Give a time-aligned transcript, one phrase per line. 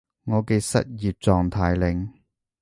[0.25, 2.11] 我嘅失業狀態令